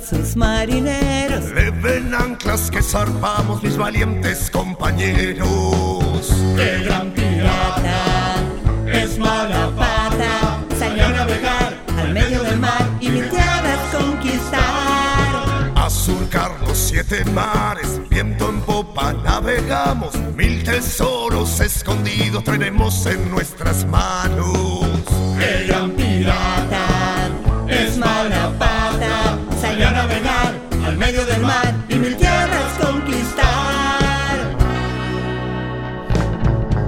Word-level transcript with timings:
sus 0.00 0.36
marineros. 0.36 1.44
Leven 1.54 2.14
anclas 2.14 2.70
que 2.70 2.82
zarpamos 2.82 3.62
mis 3.62 3.76
valientes 3.76 4.50
compañeros. 4.50 6.32
¡Qué 6.56 6.84
gran 6.84 7.10
pirata! 7.10 8.36
Es 8.86 9.18
mala 9.18 9.70
pata. 9.76 10.60
Salió 10.78 11.06
a 11.06 11.10
navegar 11.10 11.74
al 11.98 12.12
medio 12.12 12.42
del 12.42 12.58
mar 12.58 12.88
y 13.00 13.08
mil 13.08 13.28
tierras 13.28 13.78
conquistar. 13.92 14.62
A 15.74 15.90
surcar 15.90 16.52
los 16.66 16.78
siete 16.78 17.24
mares, 17.26 18.00
viento 18.08 18.48
en 18.48 18.60
popa 18.60 19.12
navegamos. 19.12 20.14
Mil 20.36 20.62
tesoros 20.62 21.60
escondidos 21.60 22.44
traeremos 22.44 23.06
en 23.06 23.30
nuestras 23.30 23.84
manos. 23.86 24.86
¡Qué 25.38 25.66
gran 25.66 25.90
pirata! 25.92 26.61
Navegar 30.02 30.54
al 30.84 30.96
medio 30.96 31.24
del 31.24 31.42
mar 31.42 31.74
y 31.88 31.94
mil 31.94 32.16
tierras 32.16 32.72
conquistar. 32.80 34.36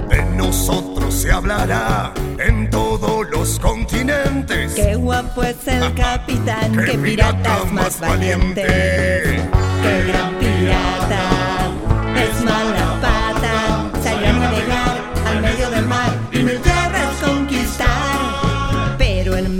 De 0.09 0.21
nosotros 0.35 1.13
se 1.13 1.31
hablará 1.31 2.13
en 2.39 2.69
todos 2.69 3.29
los 3.29 3.59
continentes. 3.59 4.73
Qué 4.73 4.95
guapo 4.95 5.43
es 5.43 5.67
el 5.67 5.93
capitán, 5.93 6.75
qué 6.85 6.97
pirata 6.97 7.63
más 7.71 7.99
valiente. 7.99 8.63
¡Qué 9.83 10.03
gran 10.07 10.35
pirata! 10.39 11.21
Es 12.15 12.43
mala 12.43 13.14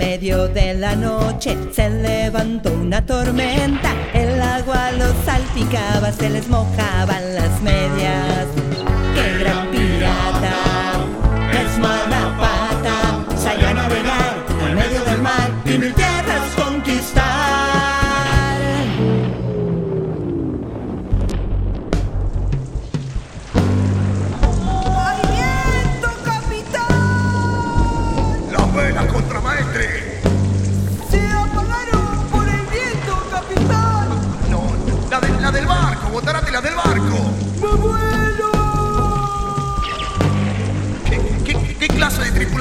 medio 0.06 0.46
de 0.46 0.72
la 0.74 0.94
noche 0.94 1.56
se 1.72 1.90
levantó 1.90 2.72
una 2.72 3.04
tormenta. 3.04 3.90
El 4.14 4.40
agua 4.40 4.92
los 4.92 5.12
salpicaba, 5.24 6.12
se 6.12 6.30
les 6.30 6.46
mojaban 6.48 7.34
las 7.34 7.60
medias. 7.60 8.05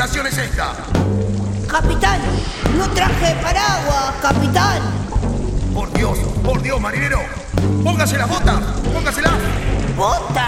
Tripulación 0.06 0.28
es 0.28 0.38
esta? 0.38 0.74
Capitán, 1.68 2.20
no 2.78 2.88
traje 2.92 3.36
paraguas, 3.42 4.14
capitán. 4.22 4.82
Por 5.74 5.92
Dios, 5.94 6.20
por 6.44 6.62
Dios, 6.62 6.80
marinero. 6.80 7.20
Póngase 7.84 8.18
las 8.18 8.30
botas, 8.30 8.62
póngaselas. 8.94 9.34
¿Botas? 9.98 10.45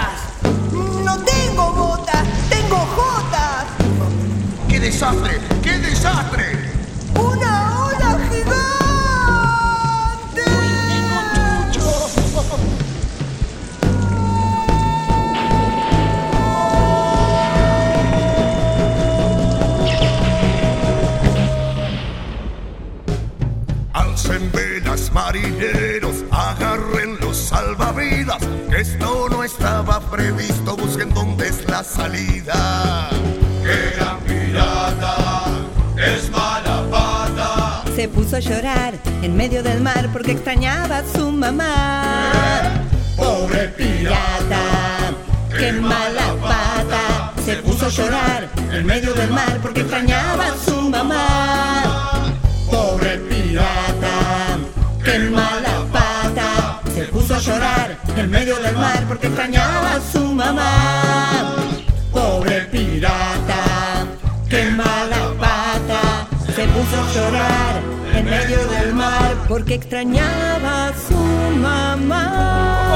Marineros, 25.38 26.24
agarren 26.32 27.18
los 27.20 27.38
salvavidas, 27.38 28.38
que 28.70 28.82
esto 28.82 29.28
no 29.30 29.44
estaba 29.44 30.00
previsto, 30.00 30.76
busquen 30.76 31.14
dónde 31.14 31.48
es 31.48 31.68
la 31.70 31.84
salida. 31.84 33.10
¡Qué 33.64 33.96
gran 33.98 34.20
pirata! 34.22 35.46
Es 35.98 36.30
mala 36.30 36.84
pata. 36.90 37.84
Se 37.96 38.08
puso 38.08 38.36
a 38.36 38.40
llorar 38.40 38.94
en 39.22 39.36
medio 39.36 39.64
del 39.64 39.82
mar 39.82 40.10
porque 40.14 40.32
extrañaba 40.34 41.00
a 41.00 41.04
su 41.18 41.32
mamá. 41.32 42.22
¡Pobre 43.16 43.70
pirata! 43.70 44.62
qué 45.58 45.72
mala 45.72 46.36
pata. 46.42 47.34
Se 47.44 47.56
puso 47.58 47.88
a 47.88 47.90
llorar 47.90 48.50
en 48.72 48.86
medio 48.86 49.14
del 49.14 49.32
mar 49.32 49.60
porque 49.62 49.82
extrañaba 49.82 50.48
a 50.48 50.58
su 50.58 50.82
mamá. 50.82 51.77
Porque 59.08 59.28
extrañaba 59.28 59.96
a 59.96 60.02
su 60.02 60.20
mamá. 60.34 61.56
¡Pobre 62.12 62.62
pirata! 62.72 64.06
Qué 64.50 64.70
mala 64.72 65.34
pata. 65.40 66.28
Se 66.56 66.66
puso 66.68 67.02
a 67.02 67.14
llorar 67.14 67.82
en 68.14 68.26
medio 68.26 68.68
del 68.68 68.94
mar 68.94 69.36
porque 69.48 69.76
extrañaba 69.76 70.88
a 70.88 70.94
su 71.08 71.16
mamá. 71.58 72.87